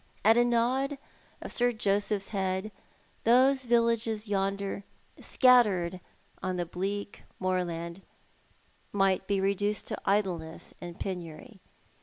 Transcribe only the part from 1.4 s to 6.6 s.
of Sir Joseph's head, those villages yonder, scattered on